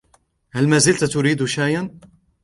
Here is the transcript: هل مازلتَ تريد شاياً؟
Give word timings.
هل 0.51 0.67
مازلتَ 0.69 1.03
تريد 1.05 1.45
شاياً؟ 1.45 1.89